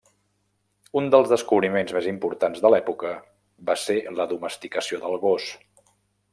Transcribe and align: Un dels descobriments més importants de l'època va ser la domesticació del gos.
Un 1.01 1.09
dels 1.15 1.33
descobriments 1.33 1.93
més 1.97 2.07
importants 2.13 2.65
de 2.65 2.73
l'època 2.75 3.13
va 3.71 3.79
ser 3.85 4.01
la 4.21 4.29
domesticació 4.35 5.03
del 5.05 5.19
gos. 5.29 5.51